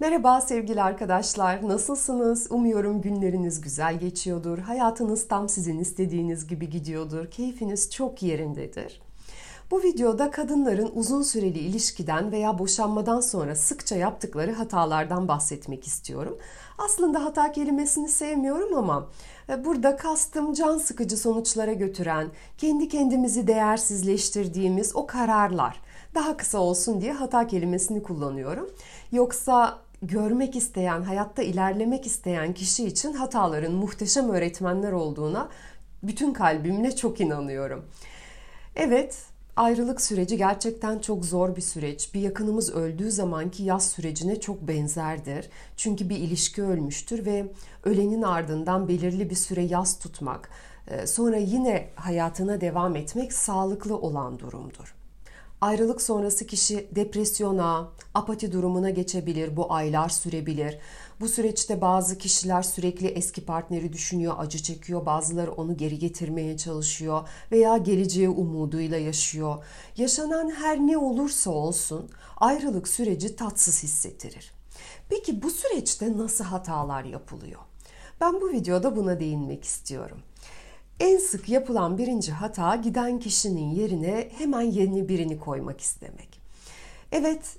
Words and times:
Merhaba 0.00 0.40
sevgili 0.40 0.82
arkadaşlar, 0.82 1.68
nasılsınız? 1.68 2.46
Umuyorum 2.50 3.00
günleriniz 3.00 3.60
güzel 3.60 3.98
geçiyordur, 3.98 4.58
hayatınız 4.58 5.28
tam 5.28 5.48
sizin 5.48 5.78
istediğiniz 5.78 6.46
gibi 6.46 6.70
gidiyordur, 6.70 7.30
keyfiniz 7.30 7.90
çok 7.90 8.22
yerindedir. 8.22 9.00
Bu 9.70 9.82
videoda 9.82 10.30
kadınların 10.30 10.90
uzun 10.94 11.22
süreli 11.22 11.58
ilişkiden 11.58 12.32
veya 12.32 12.58
boşanmadan 12.58 13.20
sonra 13.20 13.54
sıkça 13.54 13.96
yaptıkları 13.96 14.52
hatalardan 14.52 15.28
bahsetmek 15.28 15.86
istiyorum. 15.86 16.38
Aslında 16.78 17.24
hata 17.24 17.52
kelimesini 17.52 18.08
sevmiyorum 18.08 18.74
ama 18.74 19.08
e, 19.48 19.64
burada 19.64 19.96
kastım 19.96 20.52
can 20.52 20.78
sıkıcı 20.78 21.16
sonuçlara 21.16 21.72
götüren, 21.72 22.28
kendi 22.58 22.88
kendimizi 22.88 23.46
değersizleştirdiğimiz 23.46 24.96
o 24.96 25.06
kararlar. 25.06 25.80
Daha 26.14 26.36
kısa 26.36 26.58
olsun 26.58 27.00
diye 27.00 27.12
hata 27.12 27.46
kelimesini 27.46 28.02
kullanıyorum. 28.02 28.70
Yoksa 29.12 29.78
görmek 30.02 30.56
isteyen, 30.56 31.02
hayatta 31.02 31.42
ilerlemek 31.42 32.06
isteyen 32.06 32.54
kişi 32.54 32.84
için 32.86 33.12
hataların 33.12 33.72
muhteşem 33.72 34.30
öğretmenler 34.30 34.92
olduğuna 34.92 35.48
bütün 36.02 36.32
kalbimle 36.32 36.96
çok 36.96 37.20
inanıyorum. 37.20 37.84
Evet, 38.76 39.26
ayrılık 39.56 40.00
süreci 40.00 40.36
gerçekten 40.36 40.98
çok 40.98 41.24
zor 41.24 41.56
bir 41.56 41.62
süreç. 41.62 42.14
Bir 42.14 42.20
yakınımız 42.20 42.74
öldüğü 42.74 43.10
zamanki 43.10 43.62
yaz 43.62 43.90
sürecine 43.90 44.40
çok 44.40 44.68
benzerdir. 44.68 45.50
Çünkü 45.76 46.08
bir 46.08 46.16
ilişki 46.16 46.62
ölmüştür 46.62 47.26
ve 47.26 47.46
ölenin 47.84 48.22
ardından 48.22 48.88
belirli 48.88 49.30
bir 49.30 49.34
süre 49.34 49.62
yaz 49.62 49.98
tutmak, 49.98 50.50
e, 50.88 51.06
sonra 51.06 51.36
yine 51.36 51.88
hayatına 51.94 52.60
devam 52.60 52.96
etmek 52.96 53.32
sağlıklı 53.32 53.96
olan 53.96 54.38
durumdur. 54.38 54.94
Ayrılık 55.60 56.02
sonrası 56.02 56.46
kişi 56.46 56.88
depresyona, 56.94 57.92
apati 58.14 58.52
durumuna 58.52 58.90
geçebilir. 58.90 59.56
Bu 59.56 59.72
aylar 59.72 60.08
sürebilir. 60.08 60.78
Bu 61.20 61.28
süreçte 61.28 61.80
bazı 61.80 62.18
kişiler 62.18 62.62
sürekli 62.62 63.06
eski 63.06 63.44
partneri 63.44 63.92
düşünüyor, 63.92 64.34
acı 64.38 64.62
çekiyor. 64.62 65.06
Bazıları 65.06 65.52
onu 65.52 65.76
geri 65.76 65.98
getirmeye 65.98 66.56
çalışıyor 66.56 67.28
veya 67.52 67.76
geleceğe 67.76 68.28
umuduyla 68.28 68.98
yaşıyor. 68.98 69.64
Yaşanan 69.96 70.50
her 70.50 70.78
ne 70.78 70.98
olursa 70.98 71.50
olsun 71.50 72.10
ayrılık 72.36 72.88
süreci 72.88 73.36
tatsız 73.36 73.82
hissettirir. 73.82 74.52
Peki 75.08 75.42
bu 75.42 75.50
süreçte 75.50 76.18
nasıl 76.18 76.44
hatalar 76.44 77.04
yapılıyor? 77.04 77.60
Ben 78.20 78.40
bu 78.40 78.50
videoda 78.50 78.96
buna 78.96 79.20
değinmek 79.20 79.64
istiyorum. 79.64 80.18
En 81.00 81.18
sık 81.18 81.48
yapılan 81.48 81.98
birinci 81.98 82.32
hata 82.32 82.76
giden 82.76 83.18
kişinin 83.18 83.70
yerine 83.70 84.28
hemen 84.38 84.60
yeni 84.60 85.08
birini 85.08 85.38
koymak 85.38 85.80
istemek. 85.80 86.40
Evet, 87.12 87.56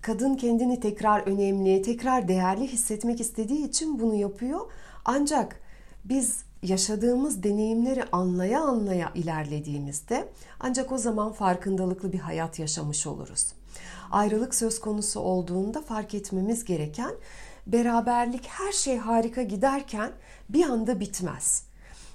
kadın 0.00 0.34
kendini 0.34 0.80
tekrar 0.80 1.20
önemli, 1.20 1.82
tekrar 1.82 2.28
değerli 2.28 2.66
hissetmek 2.66 3.20
istediği 3.20 3.68
için 3.68 4.00
bunu 4.00 4.14
yapıyor. 4.14 4.60
Ancak 5.04 5.60
biz 6.04 6.44
yaşadığımız 6.62 7.42
deneyimleri 7.42 8.04
anlaya 8.12 8.60
anlaya 8.60 9.12
ilerlediğimizde 9.14 10.28
ancak 10.60 10.92
o 10.92 10.98
zaman 10.98 11.32
farkındalıklı 11.32 12.12
bir 12.12 12.18
hayat 12.18 12.58
yaşamış 12.58 13.06
oluruz. 13.06 13.52
Ayrılık 14.10 14.54
söz 14.54 14.80
konusu 14.80 15.20
olduğunda 15.20 15.82
fark 15.82 16.14
etmemiz 16.14 16.64
gereken 16.64 17.12
beraberlik 17.66 18.46
her 18.46 18.72
şey 18.72 18.96
harika 18.96 19.42
giderken 19.42 20.12
bir 20.48 20.64
anda 20.64 21.00
bitmez 21.00 21.69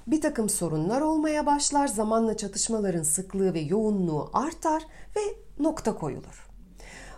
bir 0.07 0.21
takım 0.21 0.49
sorunlar 0.49 1.01
olmaya 1.01 1.45
başlar, 1.45 1.87
zamanla 1.87 2.37
çatışmaların 2.37 3.03
sıklığı 3.03 3.53
ve 3.53 3.59
yoğunluğu 3.59 4.29
artar 4.33 4.83
ve 5.15 5.21
nokta 5.59 5.95
koyulur. 5.95 6.45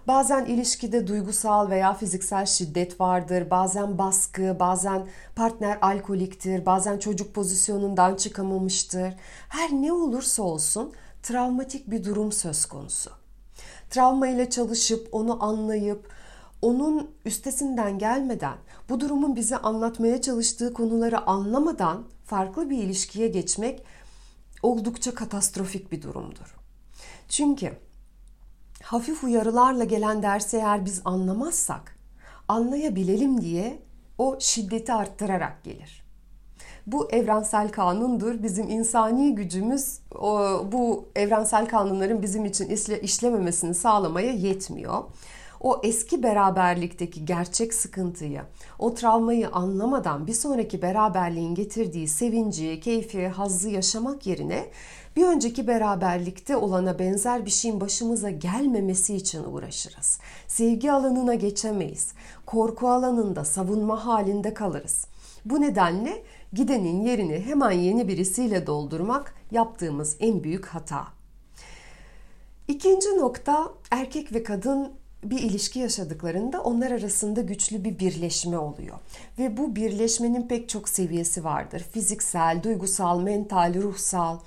Bazen 0.08 0.46
ilişkide 0.46 1.08
duygusal 1.08 1.70
veya 1.70 1.94
fiziksel 1.94 2.46
şiddet 2.46 3.02
vardır, 3.02 3.50
bazen 3.50 3.98
baskı, 3.98 4.58
bazen 4.60 5.08
partner 5.36 5.78
alkoliktir, 5.82 6.66
bazen 6.66 6.98
çocuk 7.00 7.34
pozisyonundan 7.34 8.16
çıkamamıştır. 8.16 9.14
Her 9.50 9.72
ne 9.72 9.94
olursa 9.94 10.44
olsun 10.44 10.94
travmatik 11.24 11.92
bir 11.92 12.04
durum 12.04 12.32
söz 12.32 12.66
konusu. 12.66 13.12
Travma 13.90 14.28
ile 14.28 14.50
çalışıp 14.50 15.08
onu 15.12 15.44
anlayıp 15.44 16.17
onun 16.62 17.12
üstesinden 17.26 18.00
gelmeden, 18.00 18.58
bu 18.90 19.00
durumun 19.00 19.36
bize 19.36 19.58
anlatmaya 19.58 20.22
çalıştığı 20.22 20.74
konuları 20.74 21.28
anlamadan 21.28 22.04
farklı 22.26 22.70
bir 22.70 22.78
ilişkiye 22.78 23.28
geçmek 23.28 23.84
oldukça 24.64 25.16
katastrofik 25.16 25.92
bir 25.92 26.02
durumdur. 26.02 26.56
Çünkü 27.30 27.74
hafif 28.84 29.24
uyarılarla 29.24 29.84
gelen 29.84 30.24
dersi 30.24 30.58
eğer 30.58 30.86
biz 30.86 31.02
anlamazsak, 31.06 31.98
anlayabilelim 32.48 33.42
diye 33.42 33.80
o 34.18 34.38
şiddeti 34.40 34.94
arttırarak 34.94 35.64
gelir. 35.64 36.08
Bu 36.88 37.12
evrensel 37.12 37.72
kanundur. 37.72 38.44
Bizim 38.44 38.70
insani 38.70 39.36
gücümüz 39.36 40.00
bu 40.72 41.10
evrensel 41.16 41.68
kanunların 41.68 42.22
bizim 42.22 42.46
için 42.46 42.70
işlememesini 43.02 43.76
sağlamaya 43.76 44.32
yetmiyor 44.32 45.04
o 45.60 45.82
eski 45.84 46.24
beraberlikteki 46.24 47.26
gerçek 47.26 47.74
sıkıntıyı, 47.74 48.42
o 48.80 48.94
travmayı 48.94 49.50
anlamadan 49.50 50.28
bir 50.28 50.34
sonraki 50.34 50.82
beraberliğin 50.82 51.56
getirdiği 51.56 52.08
sevinci, 52.08 52.80
keyfi, 52.80 53.28
hazzı 53.28 53.70
yaşamak 53.70 54.28
yerine 54.28 54.70
bir 55.16 55.26
önceki 55.26 55.68
beraberlikte 55.68 56.58
olana 56.58 57.00
benzer 57.00 57.46
bir 57.46 57.52
şeyin 57.52 57.82
başımıza 57.82 58.30
gelmemesi 58.30 59.16
için 59.16 59.44
uğraşırız. 59.44 60.20
Sevgi 60.48 60.92
alanına 60.92 61.36
geçemeyiz. 61.36 62.14
Korku 62.46 62.90
alanında 62.90 63.46
savunma 63.46 64.06
halinde 64.06 64.54
kalırız. 64.54 65.08
Bu 65.46 65.62
nedenle 65.62 66.24
gidenin 66.54 67.02
yerini 67.02 67.40
hemen 67.40 67.72
yeni 67.72 68.08
birisiyle 68.08 68.68
doldurmak 68.68 69.36
yaptığımız 69.52 70.18
en 70.20 70.44
büyük 70.44 70.66
hata. 70.66 71.08
İkinci 72.68 73.18
nokta 73.18 73.74
erkek 73.92 74.34
ve 74.34 74.44
kadın 74.44 74.92
bir 75.30 75.40
ilişki 75.40 75.80
yaşadıklarında 75.80 76.62
onlar 76.62 76.92
arasında 76.92 77.42
güçlü 77.42 77.84
bir 77.84 78.00
birleşme 78.00 78.58
oluyor. 78.58 78.98
Ve 79.40 79.58
bu 79.58 79.76
birleşmenin 79.76 80.48
pek 80.48 80.70
çok 80.70 80.90
seviyesi 80.90 81.44
vardır. 81.44 81.86
Fiziksel, 81.92 82.64
duygusal, 82.64 83.22
mental, 83.22 83.74
ruhsal. 83.74 84.38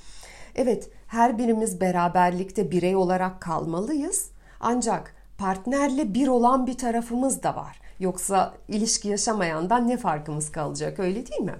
Evet, 0.54 0.90
her 1.06 1.38
birimiz 1.38 1.80
beraberlikte 1.80 2.70
birey 2.70 2.96
olarak 2.96 3.40
kalmalıyız. 3.40 4.30
Ancak 4.60 5.14
partnerle 5.38 6.14
bir 6.14 6.28
olan 6.28 6.66
bir 6.66 6.78
tarafımız 6.78 7.42
da 7.42 7.56
var. 7.56 7.80
Yoksa 8.00 8.54
ilişki 8.68 9.08
yaşamayandan 9.08 9.88
ne 9.88 9.96
farkımız 9.96 10.52
kalacak 10.52 10.98
öyle 10.98 11.26
değil 11.26 11.40
mi? 11.40 11.54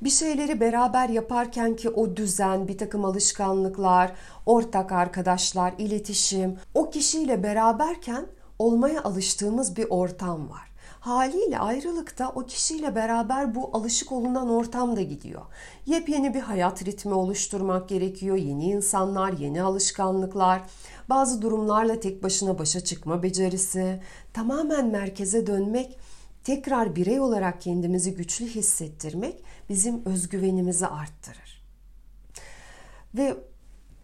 Bir 0.00 0.10
şeyleri 0.10 0.60
beraber 0.60 1.08
yaparken 1.08 1.76
ki 1.76 1.90
o 1.90 2.16
düzen, 2.16 2.68
bir 2.68 2.78
takım 2.78 3.04
alışkanlıklar, 3.04 4.12
ortak 4.46 4.92
arkadaşlar, 4.92 5.74
iletişim, 5.78 6.58
o 6.74 6.90
kişiyle 6.90 7.42
beraberken 7.42 8.26
olmaya 8.58 9.02
alıştığımız 9.02 9.76
bir 9.76 9.86
ortam 9.90 10.50
var. 10.50 10.74
Haliyle 11.00 11.58
ayrılıkta 11.58 12.32
o 12.34 12.46
kişiyle 12.46 12.94
beraber 12.94 13.54
bu 13.54 13.70
alışık 13.72 14.12
olunan 14.12 14.48
ortam 14.48 14.96
da 14.96 15.02
gidiyor. 15.02 15.42
Yepyeni 15.86 16.34
bir 16.34 16.40
hayat 16.40 16.84
ritmi 16.84 17.14
oluşturmak 17.14 17.88
gerekiyor. 17.88 18.36
Yeni 18.36 18.64
insanlar, 18.64 19.32
yeni 19.32 19.62
alışkanlıklar, 19.62 20.62
bazı 21.08 21.42
durumlarla 21.42 22.00
tek 22.00 22.22
başına 22.22 22.58
başa 22.58 22.80
çıkma 22.80 23.22
becerisi, 23.22 24.00
tamamen 24.32 24.86
merkeze 24.86 25.46
dönmek, 25.46 25.98
tekrar 26.44 26.96
birey 26.96 27.20
olarak 27.20 27.60
kendimizi 27.60 28.14
güçlü 28.14 28.46
hissettirmek 28.46 29.44
bizim 29.68 30.04
özgüvenimizi 30.04 30.86
arttırır. 30.86 31.64
Ve 33.14 33.36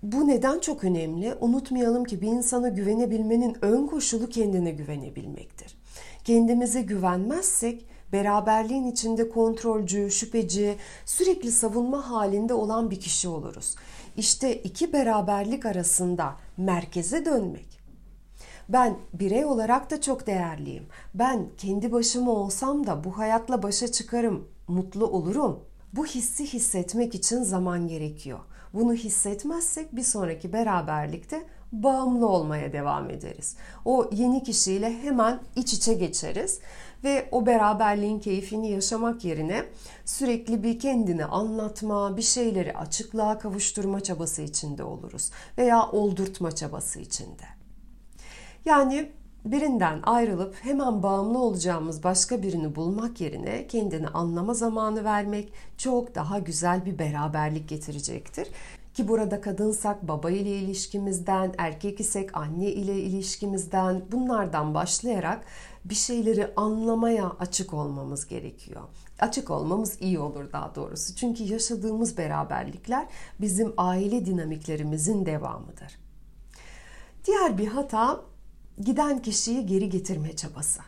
bu 0.02 0.28
neden 0.28 0.58
çok 0.58 0.84
önemli? 0.84 1.34
Unutmayalım 1.40 2.04
ki 2.04 2.20
bir 2.20 2.28
insana 2.28 2.68
güvenebilmenin 2.68 3.56
ön 3.62 3.86
koşulu 3.86 4.28
kendine 4.28 4.70
güvenebilmektir. 4.70 5.76
Kendimize 6.24 6.82
güvenmezsek 6.82 7.86
beraberliğin 8.12 8.86
içinde 8.86 9.28
kontrolcü, 9.28 10.10
şüpheci, 10.10 10.76
sürekli 11.06 11.52
savunma 11.52 12.10
halinde 12.10 12.54
olan 12.54 12.90
bir 12.90 13.00
kişi 13.00 13.28
oluruz. 13.28 13.76
İşte 14.16 14.56
iki 14.56 14.92
beraberlik 14.92 15.66
arasında 15.66 16.36
merkeze 16.56 17.24
dönmek. 17.24 17.80
Ben 18.68 18.96
birey 19.14 19.44
olarak 19.44 19.90
da 19.90 20.00
çok 20.00 20.26
değerliyim. 20.26 20.86
Ben 21.14 21.48
kendi 21.58 21.92
başıma 21.92 22.30
olsam 22.30 22.86
da 22.86 23.04
bu 23.04 23.18
hayatla 23.18 23.62
başa 23.62 23.92
çıkarım, 23.92 24.48
mutlu 24.68 25.06
olurum. 25.06 25.60
Bu 25.92 26.06
hissi 26.06 26.52
hissetmek 26.52 27.14
için 27.14 27.42
zaman 27.42 27.88
gerekiyor. 27.88 28.38
Bunu 28.74 28.94
hissetmezsek 28.94 29.96
bir 29.96 30.02
sonraki 30.02 30.52
beraberlikte 30.52 31.46
bağımlı 31.72 32.28
olmaya 32.28 32.72
devam 32.72 33.10
ederiz. 33.10 33.56
O 33.84 34.10
yeni 34.12 34.42
kişiyle 34.42 35.02
hemen 35.02 35.40
iç 35.56 35.72
içe 35.72 35.94
geçeriz 35.94 36.60
ve 37.04 37.28
o 37.32 37.46
beraberliğin 37.46 38.18
keyfini 38.18 38.70
yaşamak 38.70 39.24
yerine 39.24 39.64
sürekli 40.04 40.62
bir 40.62 40.78
kendini 40.78 41.24
anlatma, 41.24 42.16
bir 42.16 42.22
şeyleri 42.22 42.76
açıklığa 42.76 43.38
kavuşturma 43.38 44.00
çabası 44.00 44.42
içinde 44.42 44.84
oluruz 44.84 45.30
veya 45.58 45.90
oldurtma 45.90 46.54
çabası 46.54 47.00
içinde. 47.00 47.44
Yani 48.64 49.12
birinden 49.44 50.00
ayrılıp 50.02 50.54
hemen 50.54 51.02
bağımlı 51.02 51.38
olacağımız 51.38 52.04
başka 52.04 52.42
birini 52.42 52.76
bulmak 52.76 53.20
yerine 53.20 53.66
kendini 53.66 54.08
anlama 54.08 54.54
zamanı 54.54 55.04
vermek 55.04 55.52
çok 55.78 56.14
daha 56.14 56.38
güzel 56.38 56.86
bir 56.86 56.98
beraberlik 56.98 57.68
getirecektir. 57.68 58.48
Ki 58.94 59.08
burada 59.08 59.40
kadınsak 59.40 60.08
baba 60.08 60.30
ile 60.30 60.58
ilişkimizden, 60.58 61.54
erkek 61.58 62.00
isek 62.00 62.36
anne 62.36 62.66
ile 62.66 62.98
ilişkimizden 63.00 64.02
bunlardan 64.12 64.74
başlayarak 64.74 65.44
bir 65.84 65.94
şeyleri 65.94 66.52
anlamaya 66.56 67.32
açık 67.38 67.74
olmamız 67.74 68.26
gerekiyor. 68.26 68.82
Açık 69.20 69.50
olmamız 69.50 70.02
iyi 70.02 70.18
olur 70.18 70.52
daha 70.52 70.74
doğrusu. 70.74 71.14
Çünkü 71.14 71.44
yaşadığımız 71.44 72.18
beraberlikler 72.18 73.06
bizim 73.40 73.74
aile 73.76 74.26
dinamiklerimizin 74.26 75.26
devamıdır. 75.26 75.98
Diğer 77.26 77.58
bir 77.58 77.66
hata 77.66 78.20
giden 78.84 79.22
kişiyi 79.22 79.66
geri 79.66 79.88
getirme 79.88 80.36
çabası. 80.36 80.80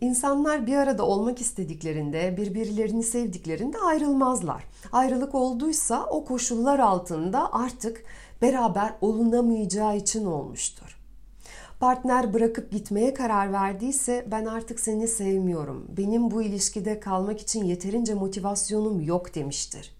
İnsanlar 0.00 0.66
bir 0.66 0.76
arada 0.76 1.06
olmak 1.06 1.40
istediklerinde, 1.40 2.36
birbirlerini 2.36 3.02
sevdiklerinde 3.02 3.78
ayrılmazlar. 3.78 4.64
Ayrılık 4.92 5.34
olduysa 5.34 6.06
o 6.06 6.24
koşullar 6.24 6.78
altında 6.78 7.52
artık 7.52 8.04
beraber 8.42 8.94
olunamayacağı 9.00 9.96
için 9.96 10.26
olmuştur. 10.26 10.98
Partner 11.80 12.34
bırakıp 12.34 12.72
gitmeye 12.72 13.14
karar 13.14 13.52
verdiyse 13.52 14.26
ben 14.30 14.44
artık 14.44 14.80
seni 14.80 15.08
sevmiyorum. 15.08 15.86
Benim 15.96 16.30
bu 16.30 16.42
ilişkide 16.42 17.00
kalmak 17.00 17.40
için 17.40 17.64
yeterince 17.64 18.14
motivasyonum 18.14 19.00
yok 19.00 19.34
demiştir. 19.34 19.94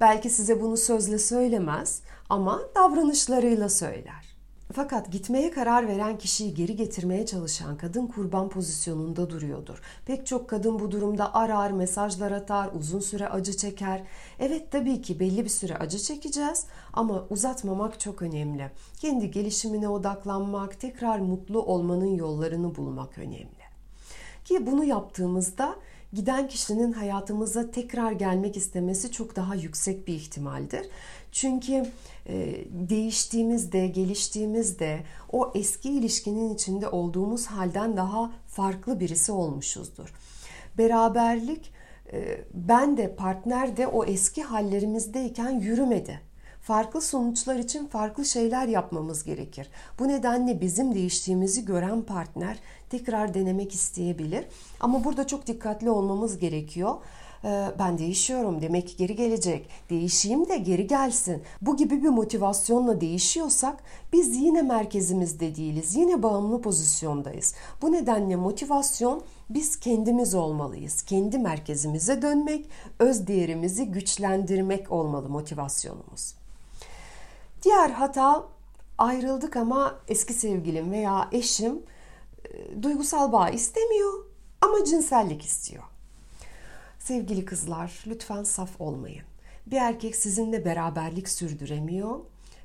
Belki 0.00 0.30
size 0.30 0.60
bunu 0.62 0.76
sözle 0.76 1.18
söylemez 1.18 2.02
ama 2.28 2.60
davranışlarıyla 2.74 3.68
söyler. 3.68 4.33
Fakat 4.76 5.12
gitmeye 5.12 5.50
karar 5.50 5.88
veren 5.88 6.18
kişiyi 6.18 6.54
geri 6.54 6.76
getirmeye 6.76 7.26
çalışan 7.26 7.76
kadın 7.76 8.06
kurban 8.06 8.48
pozisyonunda 8.48 9.30
duruyordur. 9.30 9.82
Pek 10.06 10.26
çok 10.26 10.50
kadın 10.50 10.78
bu 10.78 10.90
durumda 10.90 11.34
arar, 11.34 11.70
mesajlar 11.70 12.32
atar, 12.32 12.70
uzun 12.78 13.00
süre 13.00 13.28
acı 13.28 13.56
çeker. 13.56 14.02
Evet 14.38 14.70
tabii 14.70 15.02
ki 15.02 15.20
belli 15.20 15.44
bir 15.44 15.50
süre 15.50 15.76
acı 15.76 15.98
çekeceğiz 15.98 16.66
ama 16.92 17.26
uzatmamak 17.30 18.00
çok 18.00 18.22
önemli. 18.22 18.70
Kendi 19.00 19.30
gelişimine 19.30 19.88
odaklanmak, 19.88 20.80
tekrar 20.80 21.18
mutlu 21.18 21.62
olmanın 21.62 22.14
yollarını 22.14 22.76
bulmak 22.76 23.18
önemli. 23.18 23.64
Ki 24.44 24.66
bunu 24.66 24.84
yaptığımızda 24.84 25.76
giden 26.12 26.48
kişinin 26.48 26.92
hayatımıza 26.92 27.70
tekrar 27.70 28.12
gelmek 28.12 28.56
istemesi 28.56 29.12
çok 29.12 29.36
daha 29.36 29.54
yüksek 29.54 30.08
bir 30.08 30.14
ihtimaldir. 30.14 30.86
Çünkü 31.34 31.86
e, 32.26 32.64
değiştiğimizde, 32.70 33.86
geliştiğimizde 33.86 35.00
o 35.32 35.52
eski 35.54 35.90
ilişkinin 35.90 36.54
içinde 36.54 36.88
olduğumuz 36.88 37.46
halden 37.46 37.96
daha 37.96 38.32
farklı 38.46 39.00
birisi 39.00 39.32
olmuşuzdur. 39.32 40.14
Beraberlik 40.78 41.72
e, 42.12 42.40
ben 42.54 42.96
de 42.96 43.16
partner 43.16 43.76
de 43.76 43.86
o 43.86 44.04
eski 44.04 44.42
hallerimizdeyken 44.42 45.50
yürümedi. 45.50 46.20
Farklı 46.60 47.00
sonuçlar 47.00 47.56
için 47.56 47.86
farklı 47.86 48.24
şeyler 48.24 48.68
yapmamız 48.68 49.24
gerekir. 49.24 49.68
Bu 49.98 50.08
nedenle 50.08 50.60
bizim 50.60 50.94
değiştiğimizi 50.94 51.64
gören 51.64 52.02
partner 52.02 52.58
tekrar 52.90 53.34
denemek 53.34 53.74
isteyebilir. 53.74 54.44
Ama 54.80 55.04
burada 55.04 55.26
çok 55.26 55.46
dikkatli 55.46 55.90
olmamız 55.90 56.38
gerekiyor. 56.38 56.94
Ee, 57.44 57.72
ben 57.78 57.98
değişiyorum 57.98 58.62
demek 58.62 58.88
ki 58.88 58.96
geri 58.96 59.16
gelecek. 59.16 59.68
Değişeyim 59.90 60.48
de 60.48 60.56
geri 60.56 60.86
gelsin. 60.86 61.42
Bu 61.62 61.76
gibi 61.76 62.02
bir 62.02 62.08
motivasyonla 62.08 63.00
değişiyorsak 63.00 63.76
biz 64.12 64.36
yine 64.36 64.62
merkezimizde 64.62 65.56
değiliz. 65.56 65.96
Yine 65.96 66.22
bağımlı 66.22 66.62
pozisyondayız. 66.62 67.54
Bu 67.82 67.92
nedenle 67.92 68.36
motivasyon 68.36 69.22
biz 69.50 69.80
kendimiz 69.80 70.34
olmalıyız. 70.34 71.02
Kendi 71.02 71.38
merkezimize 71.38 72.22
dönmek, 72.22 72.66
öz 72.98 73.26
değerimizi 73.26 73.84
güçlendirmek 73.84 74.92
olmalı 74.92 75.28
motivasyonumuz. 75.28 76.34
Diğer 77.62 77.90
hata 77.90 78.44
ayrıldık 78.98 79.56
ama 79.56 79.94
eski 80.08 80.32
sevgilim 80.32 80.92
veya 80.92 81.28
eşim 81.32 81.82
e, 82.44 82.82
duygusal 82.82 83.32
bağ 83.32 83.50
istemiyor 83.50 84.12
ama 84.60 84.84
cinsellik 84.84 85.42
istiyor. 85.42 85.93
Sevgili 87.04 87.44
kızlar, 87.44 88.04
lütfen 88.06 88.42
saf 88.42 88.80
olmayın. 88.80 89.22
Bir 89.66 89.76
erkek 89.76 90.16
sizinle 90.16 90.64
beraberlik 90.64 91.28
sürdüremiyor. 91.28 92.20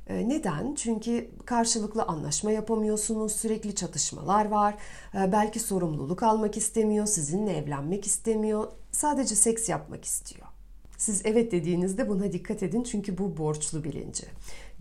Ee, 0.07 0.29
neden? 0.29 0.75
Çünkü 0.75 1.29
karşılıklı 1.45 2.03
anlaşma 2.03 2.51
yapamıyorsunuz, 2.51 3.31
sürekli 3.31 3.75
çatışmalar 3.75 4.45
var. 4.45 4.75
Ee, 5.15 5.31
belki 5.31 5.59
sorumluluk 5.59 6.23
almak 6.23 6.57
istemiyor, 6.57 7.05
sizinle 7.05 7.57
evlenmek 7.57 8.05
istemiyor, 8.05 8.67
sadece 8.91 9.35
seks 9.35 9.69
yapmak 9.69 10.05
istiyor. 10.05 10.47
Siz 10.97 11.21
evet 11.25 11.51
dediğinizde 11.51 12.09
buna 12.09 12.31
dikkat 12.31 12.63
edin 12.63 12.83
çünkü 12.83 13.17
bu 13.17 13.37
borçlu 13.37 13.83
bilinci. 13.83 14.23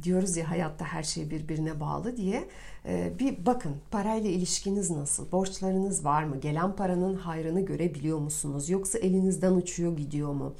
Diyoruz 0.03 0.37
ya 0.37 0.51
hayatta 0.51 0.85
her 0.85 1.03
şey 1.03 1.31
birbirine 1.31 1.81
bağlı 1.81 2.17
diye. 2.17 2.49
Ee, 2.87 3.13
bir 3.19 3.47
bakın 3.47 3.77
parayla 3.91 4.31
ilişkiniz 4.31 4.91
nasıl? 4.91 5.33
Borçlarınız 5.33 6.05
var 6.05 6.25
mı? 6.25 6.41
Gelen 6.41 6.77
paranın 6.77 7.15
hayrını 7.15 7.61
görebiliyor 7.61 8.19
musunuz? 8.19 8.71
Yoksa 8.71 8.99
elinizden 8.99 9.53
uçuyor 9.53 9.97
gidiyor 9.97 10.33
mu? 10.33 10.55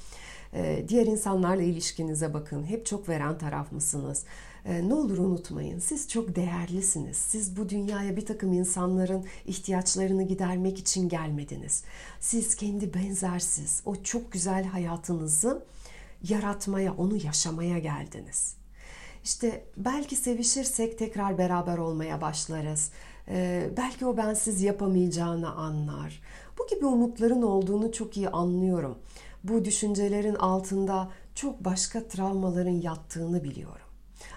Ee, 0.55 0.85
diğer 0.89 1.07
insanlarla 1.07 1.63
ilişkinize 1.63 2.35
bakın. 2.35 2.65
Hep 2.65 2.87
çok 2.87 3.09
veren 3.09 3.39
taraf 3.39 3.73
mısınız? 3.73 4.25
Ee, 4.65 4.89
ne 4.89 4.95
olur 4.95 5.19
unutmayın 5.19 5.79
siz 5.79 6.09
çok 6.09 6.37
değerlisiniz. 6.37 7.17
Siz 7.17 7.57
bu 7.57 7.69
dünyaya 7.69 8.17
bir 8.17 8.27
takım 8.27 8.53
insanların 8.53 9.25
ihtiyaçlarını 9.47 10.23
gidermek 10.23 10.79
için 10.79 11.09
gelmediniz. 11.09 11.85
Siz 12.21 12.55
kendi 12.55 12.95
benzersiz 12.95 13.83
o 13.85 13.97
çok 14.03 14.33
güzel 14.33 14.65
hayatınızı 14.65 15.65
yaratmaya, 16.29 16.95
onu 16.95 17.17
yaşamaya 17.17 17.79
geldiniz. 17.79 18.58
İşte 19.29 19.65
belki 19.77 20.17
sevişirsek 20.17 20.99
tekrar 20.99 21.39
beraber 21.39 21.79
olmaya 21.79 22.21
başlarız. 22.21 22.91
Ee, 23.29 23.71
belki 23.77 24.07
o 24.07 24.17
bensiz 24.17 24.63
yapamayacağını 24.63 25.53
anlar. 25.55 26.23
Bu 26.59 26.67
gibi 26.67 26.87
umutların 26.87 27.43
olduğunu 27.43 27.93
çok 27.93 28.17
iyi 28.17 28.29
anlıyorum. 28.29 28.99
Bu 29.45 29.65
düşüncelerin 29.65 30.35
altında 30.35 31.11
çok 31.35 31.65
başka 31.65 32.09
travmaların 32.09 32.81
yattığını 32.81 33.45
biliyorum. 33.45 33.87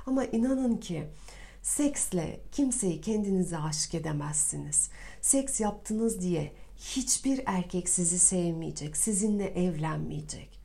Ama 0.05 0.25
inanın 0.25 0.77
ki 0.77 1.07
seksle 1.61 2.39
kimseyi 2.51 3.01
kendinize 3.01 3.57
aşık 3.57 3.95
edemezsiniz. 3.95 4.89
Seks 5.21 5.59
yaptınız 5.59 6.21
diye 6.21 6.53
hiçbir 6.77 7.41
erkek 7.45 7.89
sizi 7.89 8.19
sevmeyecek, 8.19 8.97
sizinle 8.97 9.45
evlenmeyecek. 9.45 10.59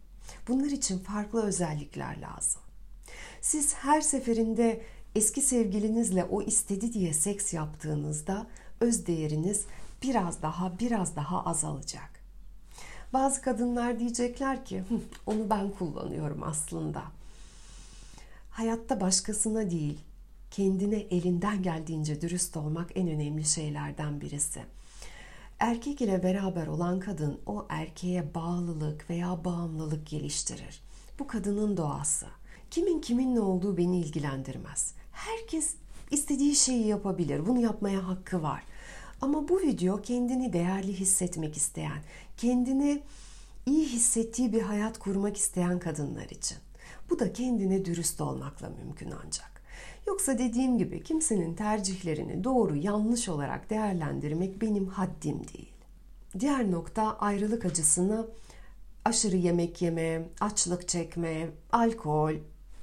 Bunlar 0.48 0.70
için 0.70 0.98
farklı 0.98 1.42
özellikler 1.42 2.20
lazım. 2.20 2.65
Siz 3.46 3.74
her 3.74 4.00
seferinde 4.00 4.82
eski 5.14 5.40
sevgilinizle 5.40 6.24
o 6.24 6.42
istedi 6.42 6.92
diye 6.92 7.12
seks 7.12 7.54
yaptığınızda 7.54 8.46
öz 8.80 9.06
değeriniz 9.06 9.64
biraz 10.02 10.42
daha 10.42 10.78
biraz 10.78 11.16
daha 11.16 11.44
azalacak. 11.44 12.10
Bazı 13.12 13.42
kadınlar 13.42 13.98
diyecekler 13.98 14.64
ki 14.64 14.84
onu 15.26 15.50
ben 15.50 15.70
kullanıyorum 15.70 16.42
aslında. 16.42 17.02
Hayatta 18.50 19.00
başkasına 19.00 19.70
değil, 19.70 19.98
kendine 20.50 20.98
elinden 20.98 21.62
geldiğince 21.62 22.20
dürüst 22.20 22.56
olmak 22.56 22.90
en 22.94 23.08
önemli 23.08 23.44
şeylerden 23.44 24.20
birisi. 24.20 24.60
Erkek 25.58 26.00
ile 26.00 26.22
beraber 26.22 26.66
olan 26.66 27.00
kadın 27.00 27.40
o 27.46 27.66
erkeğe 27.68 28.34
bağlılık 28.34 29.10
veya 29.10 29.44
bağımlılık 29.44 30.06
geliştirir. 30.06 30.82
Bu 31.18 31.26
kadının 31.26 31.76
doğası. 31.76 32.26
Kimin 32.76 33.00
kiminle 33.00 33.40
olduğu 33.40 33.76
beni 33.76 34.00
ilgilendirmez. 34.00 34.94
Herkes 35.12 35.74
istediği 36.10 36.54
şeyi 36.54 36.86
yapabilir. 36.86 37.46
Bunu 37.46 37.60
yapmaya 37.60 38.08
hakkı 38.08 38.42
var. 38.42 38.62
Ama 39.20 39.48
bu 39.48 39.60
video 39.60 40.02
kendini 40.02 40.52
değerli 40.52 40.92
hissetmek 40.92 41.56
isteyen, 41.56 42.02
kendini 42.36 43.02
iyi 43.66 43.86
hissettiği 43.86 44.52
bir 44.52 44.62
hayat 44.62 44.98
kurmak 44.98 45.36
isteyen 45.36 45.78
kadınlar 45.78 46.28
için. 46.28 46.58
Bu 47.10 47.18
da 47.18 47.32
kendine 47.32 47.84
dürüst 47.84 48.20
olmakla 48.20 48.68
mümkün 48.68 49.12
ancak. 49.26 49.62
Yoksa 50.06 50.38
dediğim 50.38 50.78
gibi 50.78 51.02
kimsenin 51.02 51.54
tercihlerini 51.54 52.44
doğru 52.44 52.76
yanlış 52.76 53.28
olarak 53.28 53.70
değerlendirmek 53.70 54.62
benim 54.62 54.86
haddim 54.86 55.48
değil. 55.54 55.72
Diğer 56.38 56.70
nokta 56.70 57.18
ayrılık 57.18 57.64
acısını 57.64 58.26
aşırı 59.04 59.36
yemek 59.36 59.82
yeme, 59.82 60.28
açlık 60.40 60.88
çekme, 60.88 61.50
alkol, 61.72 62.34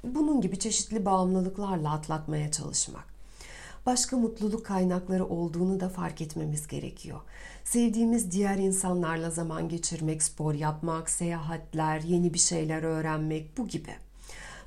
bunun 0.03 0.41
gibi 0.41 0.60
çeşitli 0.60 1.05
bağımlılıklarla 1.05 1.91
atlatmaya 1.91 2.51
çalışmak. 2.51 3.13
Başka 3.86 4.17
mutluluk 4.17 4.65
kaynakları 4.65 5.25
olduğunu 5.25 5.79
da 5.79 5.89
fark 5.89 6.22
etmemiz 6.22 6.67
gerekiyor. 6.67 7.19
Sevdiğimiz 7.63 8.31
diğer 8.31 8.57
insanlarla 8.57 9.29
zaman 9.29 9.69
geçirmek, 9.69 10.24
spor 10.24 10.53
yapmak, 10.53 11.10
seyahatler, 11.10 12.00
yeni 12.01 12.33
bir 12.33 12.39
şeyler 12.39 12.83
öğrenmek 12.83 13.57
bu 13.57 13.67
gibi. 13.67 13.95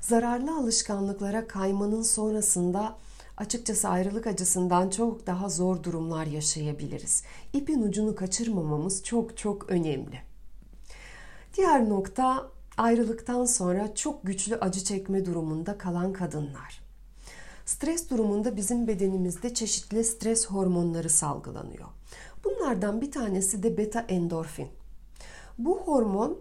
Zararlı 0.01 0.57
alışkanlıklara 0.57 1.47
kaymanın 1.47 2.01
sonrasında 2.01 2.97
açıkçası 3.37 3.89
ayrılık 3.89 4.27
acısından 4.27 4.89
çok 4.89 5.27
daha 5.27 5.49
zor 5.49 5.83
durumlar 5.83 6.25
yaşayabiliriz. 6.25 7.23
İpin 7.53 7.81
ucunu 7.81 8.15
kaçırmamamız 8.15 9.03
çok 9.03 9.37
çok 9.37 9.69
önemli. 9.69 10.19
Diğer 11.57 11.89
nokta 11.89 12.49
ayrılıktan 12.77 13.45
sonra 13.45 13.95
çok 13.95 14.23
güçlü 14.23 14.55
acı 14.55 14.83
çekme 14.83 15.25
durumunda 15.25 15.77
kalan 15.77 16.13
kadınlar. 16.13 16.81
Stres 17.65 18.09
durumunda 18.09 18.57
bizim 18.57 18.87
bedenimizde 18.87 19.53
çeşitli 19.53 20.03
stres 20.03 20.47
hormonları 20.47 21.09
salgılanıyor. 21.09 21.87
Bunlardan 22.43 23.01
bir 23.01 23.11
tanesi 23.11 23.63
de 23.63 23.77
beta 23.77 23.99
endorfin. 23.99 24.67
Bu 25.57 25.79
hormon 25.79 26.39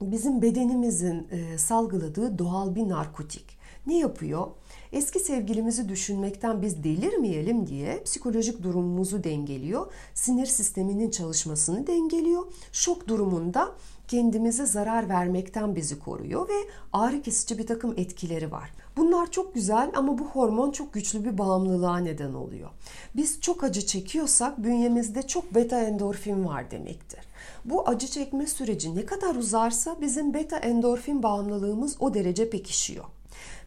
bizim 0.00 0.42
bedenimizin 0.42 1.28
e, 1.30 1.58
salgıladığı 1.58 2.38
doğal 2.38 2.74
bir 2.74 2.88
narkotik. 2.88 3.58
Ne 3.86 3.98
yapıyor? 3.98 4.46
Eski 4.92 5.20
sevgilimizi 5.20 5.88
düşünmekten 5.88 6.62
biz 6.62 6.84
delirmeyelim 6.84 7.66
diye 7.66 8.02
psikolojik 8.04 8.62
durumumuzu 8.62 9.24
dengeliyor. 9.24 9.92
Sinir 10.14 10.46
sisteminin 10.46 11.10
çalışmasını 11.10 11.86
dengeliyor. 11.86 12.42
Şok 12.72 13.08
durumunda 13.08 13.72
kendimize 14.08 14.66
zarar 14.66 15.08
vermekten 15.08 15.76
bizi 15.76 15.98
koruyor 15.98 16.48
ve 16.48 16.68
ağrı 16.92 17.22
kesici 17.22 17.58
bir 17.58 17.66
takım 17.66 17.94
etkileri 17.96 18.52
var. 18.52 18.70
Bunlar 18.96 19.30
çok 19.30 19.54
güzel 19.54 19.90
ama 19.94 20.18
bu 20.18 20.26
hormon 20.26 20.70
çok 20.70 20.92
güçlü 20.92 21.24
bir 21.24 21.38
bağımlılığa 21.38 21.98
neden 21.98 22.34
oluyor. 22.34 22.70
Biz 23.16 23.40
çok 23.40 23.64
acı 23.64 23.86
çekiyorsak 23.86 24.64
bünyemizde 24.64 25.22
çok 25.22 25.54
beta 25.54 25.80
endorfin 25.80 26.44
var 26.44 26.70
demektir. 26.70 27.20
Bu 27.64 27.88
acı 27.88 28.06
çekme 28.06 28.46
süreci 28.46 28.94
ne 28.94 29.06
kadar 29.06 29.34
uzarsa 29.34 29.96
bizim 30.00 30.34
beta 30.34 30.56
endorfin 30.56 31.22
bağımlılığımız 31.22 31.96
o 32.00 32.14
derece 32.14 32.50
pekişiyor. 32.50 33.04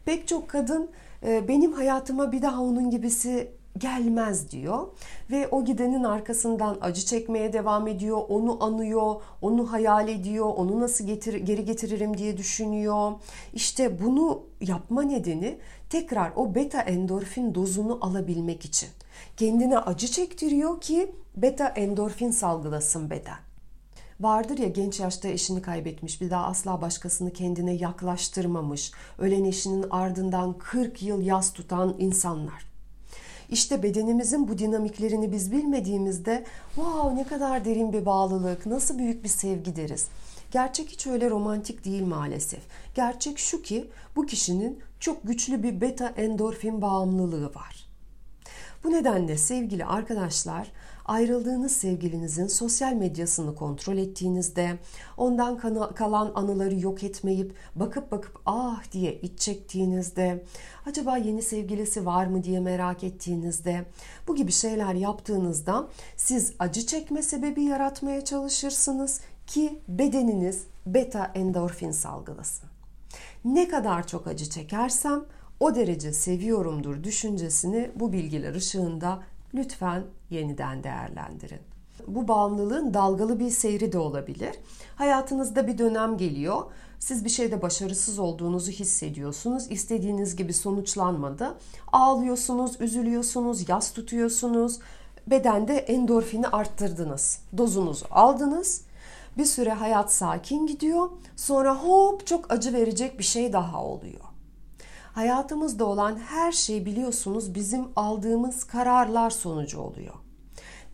Pek 0.04 0.28
çok 0.28 0.48
kadın 0.48 0.90
benim 1.22 1.72
hayatıma 1.72 2.32
bir 2.32 2.42
daha 2.42 2.62
onun 2.62 2.90
gibisi 2.90 3.60
gelmez 3.78 4.50
diyor 4.50 4.86
ve 5.30 5.48
o 5.48 5.64
gidenin 5.64 6.04
arkasından 6.04 6.78
acı 6.80 7.04
çekmeye 7.04 7.52
devam 7.52 7.88
ediyor, 7.88 8.22
onu 8.28 8.64
anıyor, 8.64 9.22
onu 9.42 9.72
hayal 9.72 10.08
ediyor, 10.08 10.46
onu 10.56 10.80
nasıl 10.80 11.06
getir, 11.06 11.34
geri 11.34 11.64
getiririm 11.64 12.16
diye 12.18 12.36
düşünüyor. 12.36 13.12
İşte 13.52 14.02
bunu 14.04 14.42
yapma 14.60 15.02
nedeni 15.02 15.58
tekrar 15.90 16.32
o 16.36 16.54
beta 16.54 16.80
endorfin 16.80 17.54
dozunu 17.54 17.98
alabilmek 18.00 18.64
için. 18.64 18.88
Kendine 19.36 19.78
acı 19.78 20.06
çektiriyor 20.06 20.80
ki 20.80 21.14
beta 21.36 21.68
endorfin 21.68 22.30
salgılasın 22.30 23.10
beden. 23.10 23.49
Vardır 24.20 24.58
ya 24.58 24.68
genç 24.68 25.00
yaşta 25.00 25.28
eşini 25.28 25.62
kaybetmiş, 25.62 26.20
bir 26.20 26.30
daha 26.30 26.46
asla 26.46 26.80
başkasını 26.80 27.32
kendine 27.32 27.72
yaklaştırmamış, 27.72 28.92
ölen 29.18 29.44
eşinin 29.44 29.86
ardından 29.90 30.58
40 30.58 31.02
yıl 31.02 31.22
yas 31.22 31.52
tutan 31.52 31.94
insanlar. 31.98 32.70
İşte 33.50 33.82
bedenimizin 33.82 34.48
bu 34.48 34.58
dinamiklerini 34.58 35.32
biz 35.32 35.52
bilmediğimizde 35.52 36.44
wow 36.74 37.16
ne 37.16 37.24
kadar 37.24 37.64
derin 37.64 37.92
bir 37.92 38.06
bağlılık, 38.06 38.66
nasıl 38.66 38.98
büyük 38.98 39.24
bir 39.24 39.28
sevgi 39.28 39.76
deriz. 39.76 40.08
Gerçek 40.50 40.88
hiç 40.88 41.06
öyle 41.06 41.30
romantik 41.30 41.84
değil 41.84 42.02
maalesef. 42.02 42.60
Gerçek 42.94 43.38
şu 43.38 43.62
ki 43.62 43.90
bu 44.16 44.26
kişinin 44.26 44.78
çok 45.00 45.26
güçlü 45.26 45.62
bir 45.62 45.80
beta 45.80 46.08
endorfin 46.16 46.82
bağımlılığı 46.82 47.54
var. 47.54 47.86
Bu 48.84 48.92
nedenle 48.92 49.38
sevgili 49.38 49.84
arkadaşlar 49.84 50.72
ayrıldığınız 51.10 51.72
sevgilinizin 51.72 52.46
sosyal 52.46 52.92
medyasını 52.92 53.54
kontrol 53.54 53.96
ettiğinizde, 53.96 54.78
ondan 55.16 55.58
kalan 55.94 56.32
anıları 56.34 56.80
yok 56.80 57.04
etmeyip 57.04 57.54
bakıp 57.74 58.12
bakıp 58.12 58.40
ah 58.46 58.92
diye 58.92 59.14
iç 59.20 59.38
çektiğinizde, 59.40 60.44
acaba 60.86 61.16
yeni 61.16 61.42
sevgilisi 61.42 62.06
var 62.06 62.26
mı 62.26 62.44
diye 62.44 62.60
merak 62.60 63.04
ettiğinizde, 63.04 63.84
bu 64.28 64.36
gibi 64.36 64.52
şeyler 64.52 64.94
yaptığınızda 64.94 65.88
siz 66.16 66.52
acı 66.58 66.86
çekme 66.86 67.22
sebebi 67.22 67.62
yaratmaya 67.62 68.24
çalışırsınız 68.24 69.20
ki 69.46 69.78
bedeniniz 69.88 70.64
beta 70.86 71.32
endorfin 71.34 71.90
salgılasın. 71.90 72.68
Ne 73.44 73.68
kadar 73.68 74.06
çok 74.06 74.26
acı 74.26 74.50
çekersem 74.50 75.24
o 75.60 75.74
derece 75.74 76.12
seviyorumdur 76.12 77.04
düşüncesini 77.04 77.90
bu 77.94 78.12
bilgiler 78.12 78.54
ışığında 78.54 79.22
lütfen 79.54 80.02
yeniden 80.30 80.84
değerlendirin. 80.84 81.60
Bu 82.06 82.28
bağımlılığın 82.28 82.94
dalgalı 82.94 83.40
bir 83.40 83.50
seyri 83.50 83.92
de 83.92 83.98
olabilir. 83.98 84.54
Hayatınızda 84.96 85.66
bir 85.66 85.78
dönem 85.78 86.16
geliyor. 86.16 86.62
Siz 86.98 87.24
bir 87.24 87.30
şeyde 87.30 87.62
başarısız 87.62 88.18
olduğunuzu 88.18 88.70
hissediyorsunuz. 88.70 89.70
İstediğiniz 89.70 90.36
gibi 90.36 90.52
sonuçlanmadı. 90.52 91.54
Ağlıyorsunuz, 91.92 92.80
üzülüyorsunuz, 92.80 93.68
yas 93.68 93.92
tutuyorsunuz. 93.92 94.78
Bedende 95.26 95.76
endorfini 95.76 96.48
arttırdınız. 96.48 97.40
Dozunuzu 97.56 98.06
aldınız. 98.10 98.82
Bir 99.38 99.44
süre 99.44 99.72
hayat 99.72 100.12
sakin 100.12 100.66
gidiyor. 100.66 101.10
Sonra 101.36 101.74
hop 101.74 102.26
çok 102.26 102.52
acı 102.52 102.72
verecek 102.72 103.18
bir 103.18 103.24
şey 103.24 103.52
daha 103.52 103.84
oluyor. 103.84 104.29
Hayatımızda 105.12 105.84
olan 105.84 106.18
her 106.18 106.52
şey 106.52 106.86
biliyorsunuz 106.86 107.54
bizim 107.54 107.88
aldığımız 107.96 108.64
kararlar 108.64 109.30
sonucu 109.30 109.80
oluyor. 109.80 110.14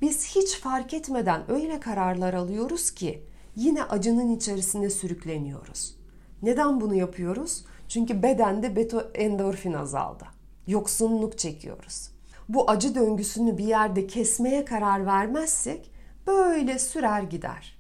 Biz 0.01 0.27
hiç 0.27 0.61
fark 0.61 0.95
etmeden 0.95 1.51
öyle 1.51 1.81
kararlar 1.81 2.35
alıyoruz 2.35 2.91
ki 2.91 3.23
yine 3.57 3.85
acının 3.85 4.37
içerisinde 4.37 4.91
sürükleniyoruz. 4.91 5.97
Neden 6.43 6.81
bunu 6.81 6.95
yapıyoruz? 6.95 7.65
Çünkü 7.89 8.23
bedende 8.23 8.77
beto 8.77 9.01
endorfin 9.15 9.73
azaldı. 9.73 10.25
Yoksunluk 10.67 11.39
çekiyoruz. 11.39 12.11
Bu 12.49 12.71
acı 12.71 12.95
döngüsünü 12.95 13.59
bir 13.59 13.65
yerde 13.65 14.07
kesmeye 14.07 14.65
karar 14.65 15.07
vermezsek 15.07 15.91
böyle 16.27 16.79
sürer 16.79 17.23
gider. 17.23 17.79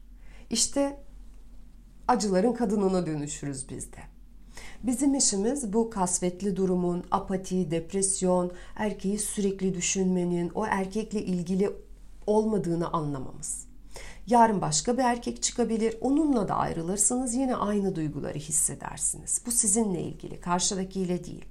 İşte 0.51 1.01
acıların 2.09 2.53
kadınına 2.53 3.07
dönüşürüz 3.07 3.71
biz 3.71 3.93
de. 3.93 4.16
Bizim 4.83 5.15
işimiz 5.15 5.73
bu 5.73 5.91
kasvetli 5.91 6.57
durumun, 6.57 7.05
apati, 7.11 7.71
depresyon, 7.71 8.53
erkeği 8.77 9.19
sürekli 9.19 9.75
düşünmenin, 9.75 10.51
o 10.55 10.67
erkekle 10.67 11.23
ilgili 11.23 11.71
olmadığını 12.27 12.93
anlamamız. 12.93 13.67
Yarın 14.27 14.61
başka 14.61 14.99
bir 14.99 15.03
erkek 15.03 15.43
çıkabilir, 15.43 15.97
onunla 16.01 16.49
da 16.49 16.55
ayrılırsınız 16.55 17.35
yine 17.35 17.57
aynı 17.57 17.97
duyguları 17.97 18.39
hissedersiniz. 18.39 19.43
Bu 19.47 19.51
sizinle 19.51 20.03
ilgili, 20.03 20.41
karşıdakiyle 20.41 21.25
değil. 21.25 21.45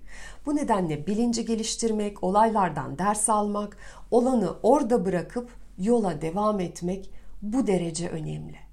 Bu 0.46 0.56
nedenle 0.56 1.08
bilinci 1.08 1.46
geliştirmek, 1.46 2.24
olaylardan 2.24 2.98
ders 2.98 3.30
almak, 3.30 3.78
olanı 4.12 4.54
orada 4.64 5.06
bırakıp 5.06 5.50
yola 5.78 6.22
devam 6.22 6.60
etmek 6.60 7.10
bu 7.42 7.68
derece 7.68 8.10
önemli. 8.10 8.65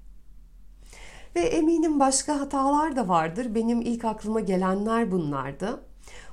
Ve 1.35 1.41
eminim 1.41 1.99
başka 1.99 2.39
hatalar 2.39 2.95
da 2.95 3.07
vardır. 3.07 3.55
Benim 3.55 3.81
ilk 3.81 4.05
aklıma 4.05 4.39
gelenler 4.39 5.11
bunlardı. 5.11 5.79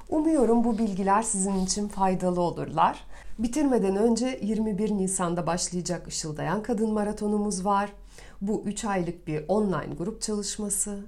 Umuyorum 0.09 0.65
bu 0.65 0.79
bilgiler 0.79 1.23
sizin 1.23 1.65
için 1.65 1.89
faydalı 1.89 2.41
olurlar. 2.41 3.07
Bitirmeden 3.39 3.97
önce 3.97 4.41
21 4.43 4.91
Nisan'da 4.91 5.47
başlayacak 5.47 6.09
Işıldayan 6.09 6.63
Kadın 6.63 6.93
Maratonumuz 6.93 7.65
var. 7.65 7.93
Bu 8.41 8.63
3 8.67 8.85
aylık 8.85 9.27
bir 9.27 9.45
online 9.49 9.95
grup 9.99 10.23
çalışması. 10.23 11.01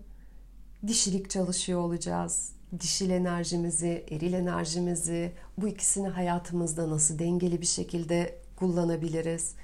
Dişilik 0.87 1.31
çalışıyor 1.31 1.81
olacağız. 1.81 2.53
Dişil 2.81 3.11
enerjimizi, 3.11 4.07
eril 4.11 4.33
enerjimizi, 4.33 5.33
bu 5.59 5.69
ikisini 5.69 6.09
hayatımızda 6.09 6.91
nasıl 6.91 7.19
dengeli 7.19 7.61
bir 7.61 7.67
şekilde 7.67 8.39
kullanabiliriz? 8.57 9.55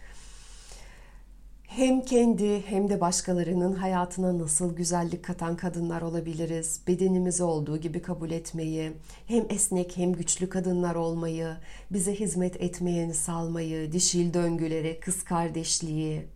Hem 1.69 2.01
kendi 2.01 2.63
hem 2.67 2.91
de 2.91 3.01
başkalarının 3.01 3.73
hayatına 3.73 4.39
nasıl 4.39 4.77
güzellik 4.77 5.25
katan 5.25 5.57
kadınlar 5.57 6.03
olabiliriz. 6.03 6.81
Bedenimizi 6.87 7.43
olduğu 7.43 7.77
gibi 7.77 8.03
kabul 8.03 8.31
etmeyi, 8.31 8.93
hem 9.27 9.45
esnek 9.49 9.97
hem 9.97 10.13
güçlü 10.13 10.49
kadınlar 10.49 10.95
olmayı, 10.95 11.57
bize 11.91 12.15
hizmet 12.15 12.61
etmeyeni 12.61 13.15
salmayı, 13.15 13.93
dişil 13.93 14.35
döngüleri, 14.35 15.01
kız 15.01 15.25
kardeşliği, 15.25 16.27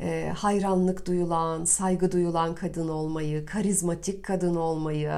e, 0.00 0.32
hayranlık 0.36 1.06
duyulan, 1.06 1.64
saygı 1.64 2.12
duyulan 2.12 2.54
kadın 2.54 2.88
olmayı, 2.88 3.46
karizmatik 3.46 4.24
kadın 4.24 4.54
olmayı, 4.54 5.12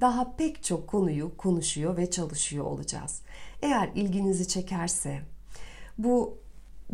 daha 0.00 0.36
pek 0.36 0.64
çok 0.64 0.88
konuyu 0.88 1.36
konuşuyor 1.36 1.96
ve 1.96 2.10
çalışıyor 2.10 2.64
olacağız. 2.64 3.22
Eğer 3.62 3.90
ilginizi 3.94 4.48
çekerse 4.48 5.20
bu 5.98 6.41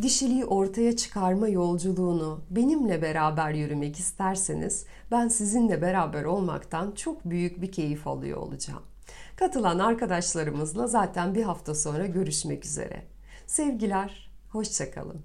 dişiliği 0.02 0.44
ortaya 0.44 0.96
çıkarma 0.96 1.48
yolculuğunu 1.48 2.40
benimle 2.50 3.02
beraber 3.02 3.50
yürümek 3.50 3.98
isterseniz 3.98 4.86
ben 5.10 5.28
sizinle 5.28 5.82
beraber 5.82 6.24
olmaktan 6.24 6.92
çok 6.92 7.24
büyük 7.24 7.62
bir 7.62 7.72
keyif 7.72 8.06
alıyor 8.06 8.38
olacağım. 8.38 8.82
Katılan 9.36 9.78
arkadaşlarımızla 9.78 10.86
zaten 10.86 11.34
bir 11.34 11.42
hafta 11.42 11.74
sonra 11.74 12.06
görüşmek 12.06 12.64
üzere. 12.64 13.02
Sevgiler, 13.46 14.30
hoşçakalın. 14.50 15.22